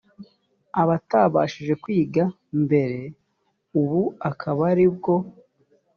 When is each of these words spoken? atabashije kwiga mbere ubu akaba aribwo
atabashije 0.97 1.73
kwiga 1.83 2.23
mbere 2.63 2.99
ubu 3.79 4.01
akaba 4.29 4.61
aribwo 4.71 5.13